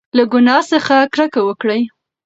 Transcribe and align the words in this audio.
له 0.17 0.23
ګناه 0.31 0.61
څخه 0.71 0.95
کرکه 1.13 1.41
وکړئ. 1.47 1.81